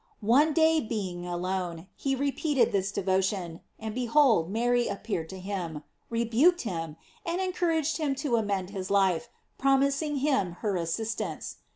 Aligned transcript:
One 0.25 0.51
day, 0.53 0.79
being 0.79 1.27
alone, 1.27 1.85
he 1.95 2.15
repeated 2.15 2.71
this 2.71 2.91
devotion, 2.91 3.61
and 3.77 3.93
behold 3.93 4.49
Mary 4.49 4.87
appeared 4.87 5.29
to 5.29 5.37
him, 5.37 5.83
rebuked 6.09 6.61
him, 6.61 6.97
and 7.23 7.39
encouraged 7.39 7.97
him 7.97 8.15
to 8.15 8.37
amend 8.37 8.71
his 8.71 8.89
life, 8.89 9.29
promising 9.59 10.15
him 10.15 10.53
her 10.61 10.75
assistance. 10.75 11.57